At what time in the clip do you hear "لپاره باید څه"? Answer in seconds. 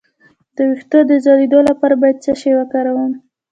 1.69-2.31